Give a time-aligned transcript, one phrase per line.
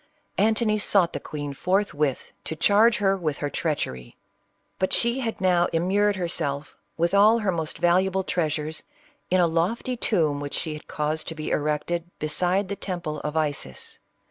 [0.39, 4.17] Antony sought the queen forth with to charge her with her treachery.
[4.79, 8.69] But she had now immured herself, with all her most valuable treas 48 CLEOPATRA.
[8.71, 8.83] ures,
[9.29, 13.37] in a lofty tomb" which she had caused to be erected beside the temple of
[13.37, 13.99] Isis.